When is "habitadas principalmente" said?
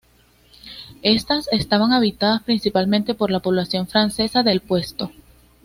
1.93-3.13